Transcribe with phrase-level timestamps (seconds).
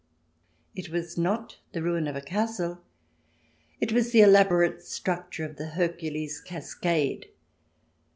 [0.73, 2.81] It was not the ruin of a castle,
[3.79, 7.27] it was the elaborate structure of the Hercules Cascade.